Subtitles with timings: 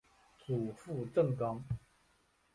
[0.47, 1.63] 祖父郑刚。